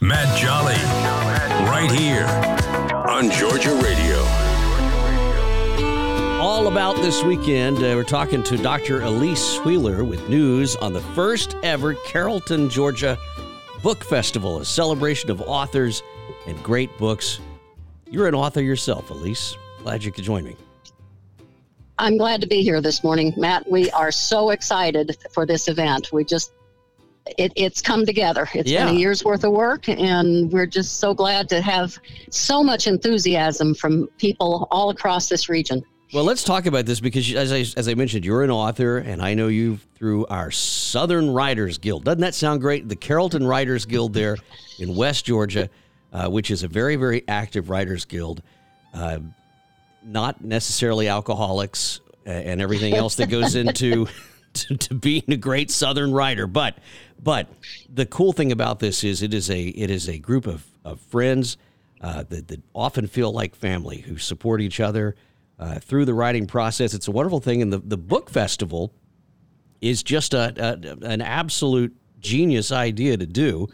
[0.00, 0.74] Matt Jolly,
[1.68, 2.26] right here
[3.08, 4.18] on Georgia Radio.
[6.40, 9.00] All about this weekend, uh, we're talking to Dr.
[9.00, 13.18] Elyse Wheeler with news on the first ever Carrollton, Georgia
[13.82, 16.02] Book Festival, a celebration of authors
[16.46, 17.40] and great books.
[18.10, 19.56] You're an author yourself, Elyse.
[19.82, 20.56] Glad you could join me.
[21.98, 23.68] I'm glad to be here this morning, Matt.
[23.68, 26.12] We are so excited for this event.
[26.12, 26.52] We just
[27.36, 28.48] it, it's come together.
[28.54, 28.86] It's Yeah.
[28.86, 31.98] been a year's worth of work, and we're just so glad to have
[32.30, 35.82] so much enthusiasm from people all across this region.
[36.14, 39.20] Well, let's talk about this because, as I, as I mentioned, you're an author, and
[39.20, 42.04] I know you through our Southern Writers Guild.
[42.04, 42.88] Doesn't that sound great?
[42.88, 44.38] The Carrollton Writers Guild there
[44.78, 45.68] in West Georgia,
[46.12, 48.42] uh, which is a very, very active writers guild.
[48.94, 49.18] Uh,
[50.02, 54.06] not necessarily alcoholics uh, and everything else that goes into
[54.64, 56.78] to, to being a great Southern writer, but
[57.22, 57.48] but
[57.92, 61.00] the cool thing about this is it is a it is a group of, of
[61.00, 61.56] friends
[62.00, 65.16] uh, that, that often feel like family who support each other
[65.58, 66.94] uh, through the writing process.
[66.94, 68.92] It's a wonderful thing, and the the book festival
[69.80, 73.68] is just a, a an absolute genius idea to do.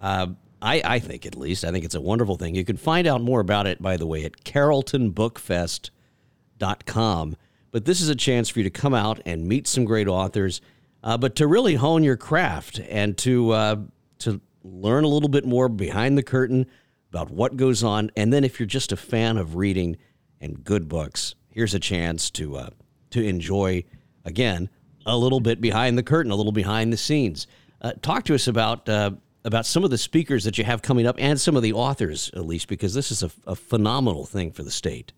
[0.00, 0.28] Uh,
[0.62, 2.54] I, I think, at least, I think it's a wonderful thing.
[2.54, 7.36] You can find out more about it, by the way, at carrolltonbookfest.com.
[7.76, 10.62] But this is a chance for you to come out and meet some great authors,
[11.04, 13.76] uh, but to really hone your craft and to uh,
[14.20, 16.64] to learn a little bit more behind the curtain
[17.10, 18.10] about what goes on.
[18.16, 19.98] And then, if you're just a fan of reading
[20.40, 22.70] and good books, here's a chance to uh,
[23.10, 23.84] to enjoy
[24.24, 24.70] again
[25.04, 27.46] a little bit behind the curtain, a little behind the scenes.
[27.82, 29.10] Uh, talk to us about uh,
[29.44, 32.30] about some of the speakers that you have coming up and some of the authors,
[32.32, 35.12] at least, because this is a, a phenomenal thing for the state.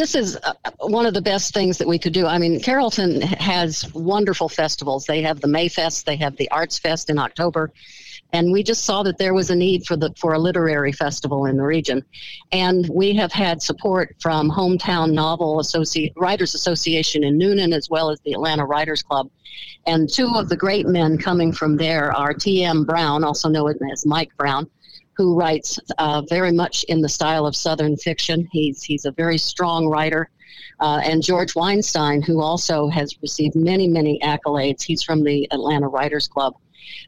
[0.00, 2.24] This is uh, one of the best things that we could do.
[2.24, 5.04] I mean, Carrollton has wonderful festivals.
[5.04, 7.70] They have the Mayfest, they have the Arts Fest in October,
[8.32, 11.44] and we just saw that there was a need for the for a literary festival
[11.44, 12.02] in the region,
[12.50, 18.08] and we have had support from Hometown Novel Associ- Writers Association in Newnan as well
[18.10, 19.28] as the Atlanta Writers Club,
[19.86, 22.84] and two of the great men coming from there are T.M.
[22.84, 24.66] Brown, also known as Mike Brown,
[25.16, 28.48] who writes uh, very much in the style of Southern fiction.
[28.52, 30.30] He's he's a very strong writer,
[30.80, 34.82] uh, and George Weinstein, who also has received many many accolades.
[34.82, 36.54] He's from the Atlanta Writers Club,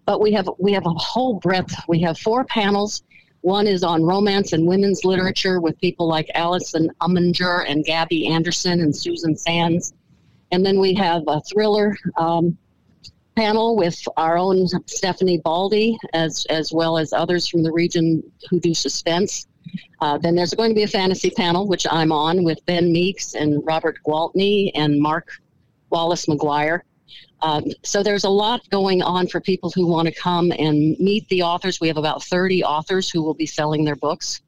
[0.04, 1.74] but we have we have a whole breadth.
[1.88, 3.02] We have four panels.
[3.40, 8.80] One is on romance and women's literature with people like Alison Umminger and Gabby Anderson
[8.80, 9.94] and Susan Sands,
[10.52, 11.96] and then we have a thriller.
[12.16, 12.56] Um,
[13.36, 18.60] panel with our own Stephanie Baldy, as as well as others from the region who
[18.60, 19.46] do suspense.
[20.00, 23.34] Uh, then there's going to be a fantasy panel, which I'm on with Ben Meeks
[23.34, 25.28] and Robert Gwaltney and Mark
[25.90, 26.84] Wallace Maguire.
[27.42, 31.28] Um, so there's a lot going on for people who want to come and meet
[31.28, 31.80] the authors.
[31.80, 34.40] We have about 30 authors who will be selling their books,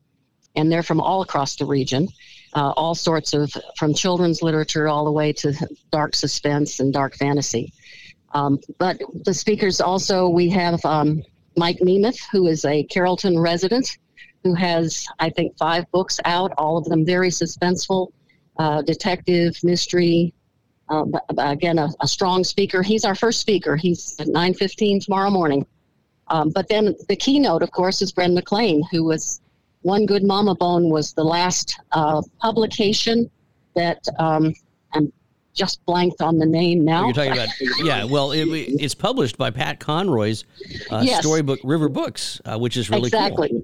[0.55, 2.09] and they're from all across the region.
[2.55, 5.53] Uh, all sorts of, from children's literature all the way to
[5.91, 7.73] dark suspense and dark fantasy.
[8.35, 11.23] Um, but the speakers also, we have um,
[11.57, 13.99] Mike Nemeth, who is a Carrollton resident,
[14.43, 18.13] who has, I think, five books out, all of them very suspenseful,
[18.59, 20.35] uh, detective, mystery.
[20.89, 21.05] Uh,
[21.39, 22.83] again, a, a strong speaker.
[22.83, 23.75] He's our first speaker.
[23.75, 25.65] He's at 9.15 tomorrow morning.
[26.29, 29.41] Um, but then the keynote, of course, is Bren McClain, who was
[29.83, 33.31] One Good Mama Bone was the last uh, publication
[33.75, 34.55] that um,
[35.55, 37.05] just blanked on the name now.
[37.05, 37.49] You're talking about,
[37.83, 38.05] yeah.
[38.05, 40.45] Well, it, it's published by Pat Conroy's
[40.91, 41.21] uh, Yes.
[41.21, 43.49] storybook River Books, uh, which is really exactly.
[43.49, 43.63] cool.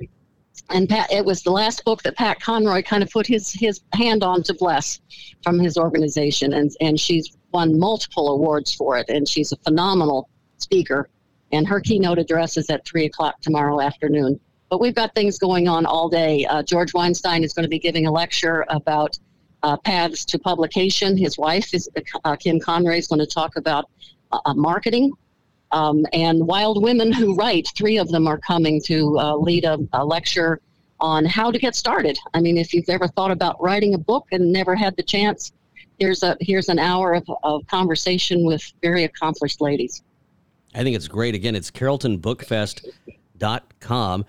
[0.71, 3.81] And Pat, it was the last book that Pat Conroy kind of put his his
[3.93, 5.01] hand on to bless
[5.43, 10.29] from his organization, and and she's won multiple awards for it, and she's a phenomenal
[10.59, 11.09] speaker.
[11.53, 14.39] And her keynote address is at three o'clock tomorrow afternoon.
[14.69, 16.47] But we've got things going on all day.
[16.47, 19.19] Uh, George Weinstein is going to be giving a lecture about
[19.63, 21.17] uh, paths to publication.
[21.17, 21.89] His wife is
[22.25, 23.91] uh, Kim Conrey is going to talk about
[24.33, 25.13] uh, uh, marketing
[25.73, 27.69] um, and Wild Women Who Write.
[27.77, 30.61] Three of them are coming to uh, lead a, a lecture
[31.01, 32.19] on how to get started.
[32.35, 35.53] I mean, if you've ever thought about writing a book and never had the chance,
[35.99, 40.03] here's a here's an hour of, of conversation with very accomplished ladies.
[40.75, 41.35] I think it's great.
[41.35, 41.71] Again, it's
[43.41, 44.25] carrolltonbookfest.com.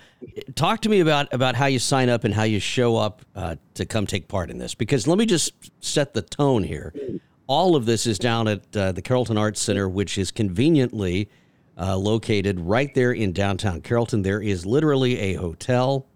[0.55, 3.55] Talk to me about, about how you sign up and how you show up uh,
[3.75, 4.75] to come take part in this.
[4.75, 5.53] Because let me just
[5.83, 6.93] set the tone here.
[7.47, 11.29] All of this is down at uh, the Carrollton Arts Center, which is conveniently
[11.77, 14.21] uh, located right there in downtown Carrollton.
[14.21, 16.07] There is literally a hotel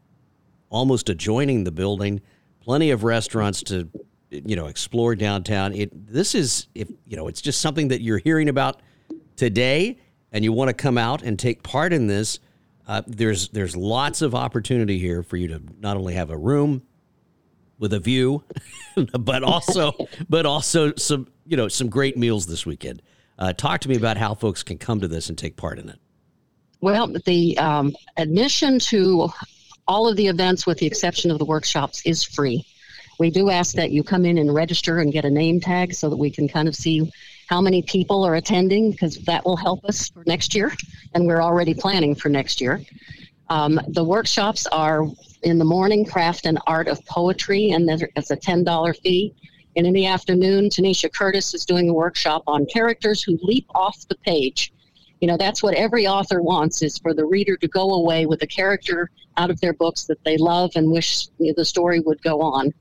[0.70, 2.22] almost adjoining the building,
[2.62, 3.90] plenty of restaurants to
[4.32, 5.74] you know explore downtown.
[5.74, 8.82] It this is if you know it's just something that you're hearing about
[9.36, 9.98] today
[10.32, 12.40] and you want to come out and take part in this,
[12.88, 16.84] uh, there's there's lots of opportunity here for you to not only have a room
[17.80, 18.44] with a view,
[19.20, 19.94] but also
[20.30, 23.02] but also some you know some great meals this weekend.
[23.38, 25.90] Uh, talk to me about how folks can come to this and take part in
[25.90, 26.00] it.
[26.80, 29.30] Well, the um, admission to
[29.88, 32.66] all of the events, with the exception of the workshops, is free.
[33.20, 36.10] We do ask that you come in and register and get a name tag so
[36.10, 37.12] that we can kind of see
[37.48, 40.74] how many people are attending because that will help us for next year,
[41.14, 42.82] and we're already planning for next year.
[43.50, 45.06] Um, the workshops are
[45.44, 49.34] in the morning, craft and art of poetry, and there's a $10 fee.
[49.76, 54.08] And in the afternoon, Tanisha Curtis is doing a workshop on characters who leap off
[54.08, 54.74] the page.
[55.22, 58.42] You know, that's what every author wants is for the reader to go away with
[58.42, 62.00] a character out of their books that they love and wish you know, the story
[62.00, 62.74] would go on.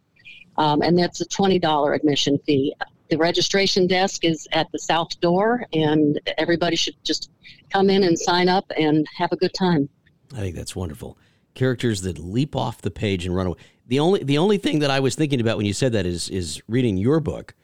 [0.56, 2.74] Um, and that's a $20 admission fee.
[3.10, 7.30] The registration desk is at the south door, and everybody should just
[7.70, 9.88] come in and sign up and have a good time.
[10.32, 11.18] I think that's wonderful.
[11.54, 13.58] Characters that leap off the page and run away.
[13.86, 16.30] The only the only thing that I was thinking about when you said that is
[16.30, 17.54] is reading your book.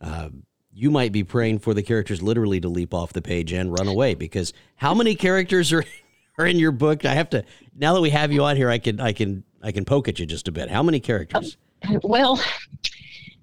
[0.00, 0.28] Uh,
[0.74, 3.88] you might be praying for the characters literally to leap off the page and run
[3.88, 5.84] away because how many characters are
[6.38, 7.04] are in your book?
[7.04, 7.44] I have to
[7.74, 10.18] now that we have you on here, I can I can I can poke at
[10.18, 10.70] you just a bit.
[10.70, 11.56] How many characters?
[12.02, 12.40] Well,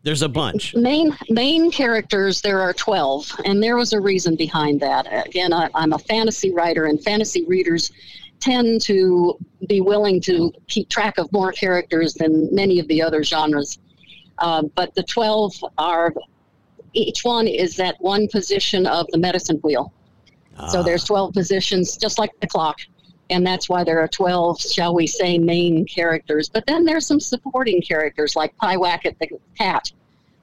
[0.04, 0.76] there's a bunch.
[0.76, 5.08] Main main characters there are 12 and there was a reason behind that.
[5.28, 7.92] Again, I, I'm a fantasy writer and fantasy readers
[8.40, 9.38] tend to
[9.68, 13.80] be willing to keep track of more characters than many of the other genres.
[14.38, 16.14] Uh, but the 12 are
[16.94, 19.94] each one is at one position of the medicine wheel.
[20.72, 22.80] So there's 12 positions, just like the clock
[23.30, 26.50] and that's why there are 12 shall we say main characters.
[26.50, 29.92] But then there's some supporting characters like Pyewacket the cat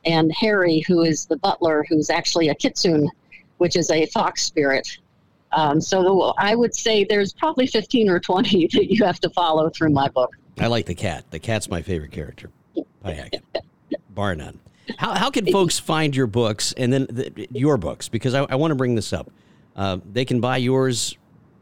[0.04, 3.08] and harry who is the butler who's actually a kitsune
[3.58, 4.98] which is a fox spirit.
[5.52, 9.70] Um, so i would say there's probably 15 or 20 that you have to follow
[9.70, 10.36] through my book.
[10.58, 11.24] I like the cat.
[11.30, 12.50] The cat's my favorite character
[13.04, 13.42] Pyewacket
[14.16, 14.58] bar none.
[14.98, 18.08] How, how can folks find your books and then the, your books?
[18.08, 19.30] Because i, I want to bring this up.
[19.76, 21.16] Uh, they can buy yours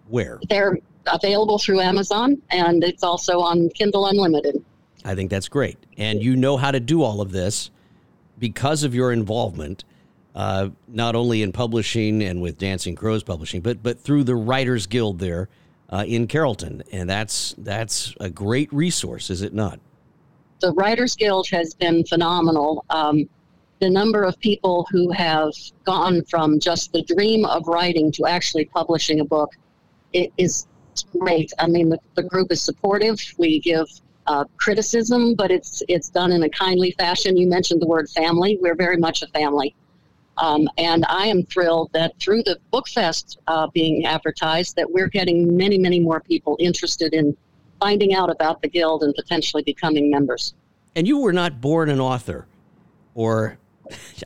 [0.08, 0.38] where?
[0.48, 4.64] They're available through Amazon, and it's also on Kindle Unlimited.
[5.04, 5.76] I think that's great.
[5.98, 7.70] And you know how to do all of this
[8.38, 9.84] because of your involvement,
[10.34, 14.86] uh, not only in publishing and with Dancing Crows Publishing, but but through the Writers
[14.86, 15.48] Guild there
[15.90, 19.78] uh, in Carrollton, and that's that's a great resource, is it not?
[20.60, 22.84] The Writers Guild has been phenomenal.
[22.90, 23.28] Um,
[23.80, 25.52] the number of people who have
[25.84, 29.50] gone from just the dream of writing to actually publishing a book
[30.14, 30.66] it is
[31.02, 31.52] great.
[31.58, 33.20] I mean, the, the group is supportive.
[33.38, 33.88] We give
[34.26, 37.36] uh, criticism, but it's it's done in a kindly fashion.
[37.36, 38.58] You mentioned the word family.
[38.60, 39.74] We're very much a family.
[40.36, 45.08] Um, and I am thrilled that through the book fest uh, being advertised, that we're
[45.08, 47.36] getting many, many more people interested in
[47.80, 50.54] finding out about the guild and potentially becoming members.
[50.96, 52.46] And you were not born an author,
[53.14, 53.58] or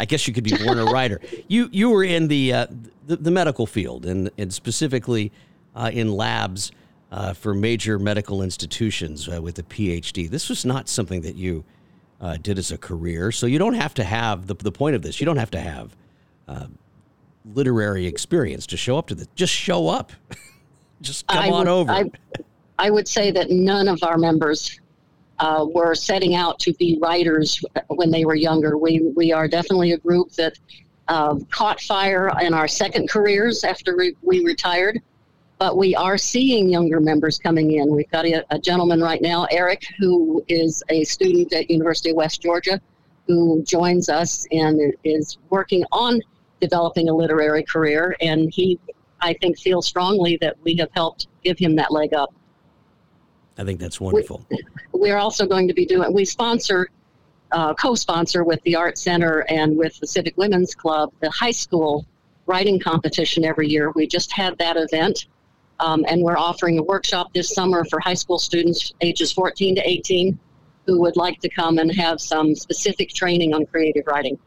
[0.00, 1.20] I guess you could be born a writer.
[1.48, 2.66] You you were in the uh,
[3.06, 5.32] the, the, medical field, and and specifically
[5.74, 6.72] uh, in labs
[7.10, 10.28] uh, for major medical institutions uh, with a PhD.
[10.28, 11.64] This was not something that you
[12.20, 13.32] uh, did as a career.
[13.32, 15.20] So you don't have to have the, the point of this.
[15.20, 15.96] You don't have to have
[16.46, 16.66] uh,
[17.54, 19.28] literary experience to show up to this.
[19.34, 20.12] Just show up.
[21.00, 21.92] Just come I on would, over.
[21.92, 22.10] I,
[22.78, 24.80] I, would say that none of our members
[25.38, 28.76] uh, were setting out to be writers when they were younger.
[28.76, 30.58] We we are definitely a group that
[31.06, 35.00] uh, caught fire in our second careers after we, we retired
[35.58, 37.94] but we are seeing younger members coming in.
[37.94, 42.16] We've got a, a, gentleman right now, Eric, who is a student at University of
[42.16, 42.80] West Georgia,
[43.26, 46.20] who joins us and is working on
[46.60, 48.16] developing a literary career.
[48.20, 48.78] And he,
[49.20, 52.32] I think, feels strongly that we have helped give him that leg up.
[53.58, 54.46] I think that's wonderful.
[54.92, 56.12] We, are also going to be doing.
[56.14, 56.88] We sponsor,
[57.50, 62.06] uh, co-sponsor with the Art Center and with the Civic Women's Club, the high school
[62.46, 63.90] writing competition every year.
[63.90, 65.26] We just had that event
[65.80, 69.88] um, and we're offering a workshop this summer for high school students ages 14 to
[69.88, 70.38] 18
[70.86, 74.38] who would like to come and have some specific training on creative writing.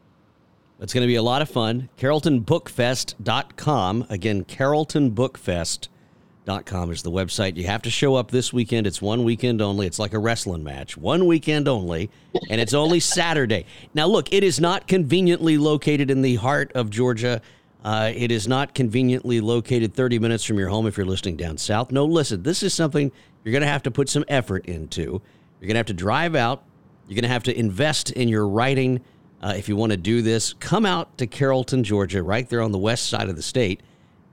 [0.80, 1.88] It's going to be a lot of fun.
[1.96, 4.06] CarrolltonBookFest.com.
[4.10, 7.56] Again, CarrolltonBookFest.com is the website.
[7.56, 8.88] You have to show up this weekend.
[8.88, 9.86] It's one weekend only.
[9.86, 10.96] It's like a wrestling match.
[10.96, 12.10] One weekend only,
[12.50, 13.64] and it's only Saturday.
[13.94, 17.40] Now, look, it is not conveniently located in the heart of Georgia
[17.84, 21.58] uh, it is not conveniently located 30 minutes from your home if you're listening down
[21.58, 21.90] south.
[21.90, 23.10] No, listen, this is something
[23.42, 25.20] you're going to have to put some effort into.
[25.60, 26.62] You're going to have to drive out.
[27.08, 29.00] You're going to have to invest in your writing
[29.42, 30.52] uh, if you want to do this.
[30.54, 33.80] Come out to Carrollton, Georgia, right there on the west side of the state,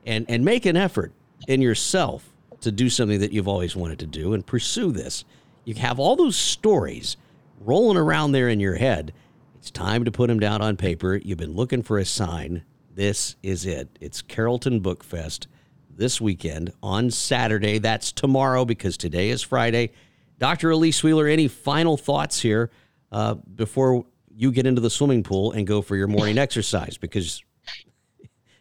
[0.06, 1.12] and and make an effort
[1.48, 2.30] in yourself
[2.62, 5.26] to do something that you've always wanted to do and pursue this.
[5.66, 7.18] You have all those stories
[7.60, 9.14] rolling around there in your head.
[9.58, 11.16] It's time to put them down on paper.
[11.16, 12.64] You've been looking for a sign.
[12.94, 13.88] This is it.
[14.02, 15.48] It's Carrollton Book Fest
[15.96, 17.78] this weekend on Saturday.
[17.78, 19.92] That's tomorrow because today is Friday.
[20.40, 20.70] Dr.
[20.70, 22.72] Elyse Wheeler, any final thoughts here
[23.12, 24.06] uh, before
[24.36, 26.98] you get into the swimming pool and go for your morning exercise?
[26.98, 27.44] Because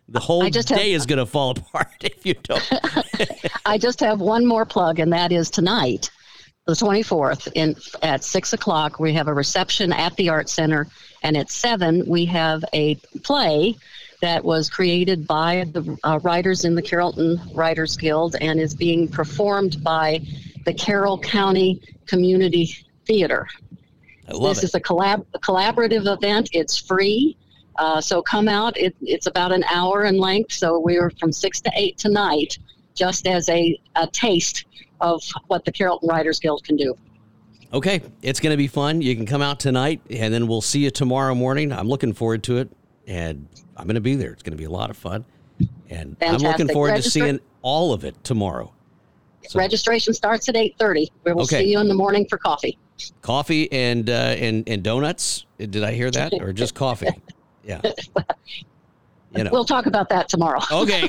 [0.08, 2.70] the whole day have, is going to fall apart if you don't.
[3.66, 6.10] I just have one more plug, and that is tonight,
[6.66, 9.00] the 24th, in at six o'clock.
[9.00, 10.86] We have a reception at the Art Center,
[11.22, 13.74] and at seven we have a play
[14.20, 19.08] that was created by the uh, writers in the Carrollton Writers Guild and is being
[19.08, 20.20] performed by
[20.64, 22.74] the Carroll County Community
[23.06, 23.46] Theater.
[24.28, 24.66] I love this it.
[24.66, 26.50] is a, collab- a collaborative event.
[26.52, 27.36] It's free.
[27.76, 28.76] Uh, so come out.
[28.76, 30.52] It, it's about an hour in length.
[30.52, 32.58] So we are from 6 to 8 tonight,
[32.94, 34.64] just as a, a taste
[35.00, 36.94] of what the Carrollton Writers Guild can do.
[37.72, 39.02] Okay, it's going to be fun.
[39.02, 41.70] You can come out tonight, and then we'll see you tomorrow morning.
[41.70, 42.70] I'm looking forward to it,
[43.08, 44.30] and I'm going to be there.
[44.30, 45.24] It's going to be a lot of fun,
[45.88, 46.46] and Fantastic.
[46.46, 48.72] I'm looking forward to seeing all of it tomorrow.
[49.48, 51.08] So, Registration starts at 8:30.
[51.24, 51.64] We will okay.
[51.64, 52.78] see you in the morning for coffee.
[53.22, 55.46] Coffee and uh, and and donuts.
[55.58, 57.08] Did I hear that, or just coffee?
[57.64, 57.82] Yeah.
[59.36, 59.50] You know.
[59.52, 60.60] We'll talk about that tomorrow.
[60.72, 61.02] Okay.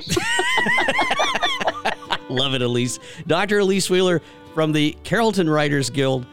[2.29, 2.99] Love it, Elyse.
[3.27, 3.59] Dr.
[3.59, 4.21] Elyse Wheeler
[4.53, 6.25] from the Carrollton Writers Guild.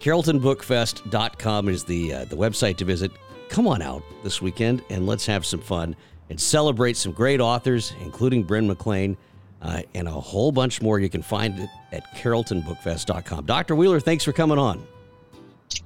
[0.00, 3.10] CarrolltonBookFest.com is the uh, the website to visit.
[3.48, 5.96] Come on out this weekend and let's have some fun
[6.30, 9.16] and celebrate some great authors, including Bren McClain,
[9.62, 10.98] uh, and a whole bunch more.
[10.98, 13.46] You can find it at CarrolltonBookFest.com.
[13.46, 13.74] Dr.
[13.74, 14.86] Wheeler, thanks for coming on.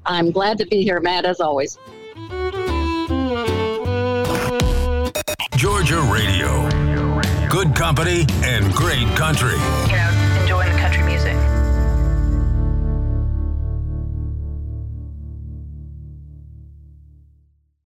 [0.07, 1.79] I'm glad to be here, Matt, as always.
[5.57, 6.69] Georgia Radio.
[7.49, 9.57] Good company and great country.